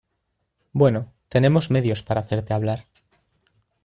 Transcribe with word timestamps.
Bueno, 0.73 1.11
tenemos 1.29 1.69
medios 1.69 2.01
para 2.01 2.21
hacerte 2.21 2.55
hablar. 2.55 2.87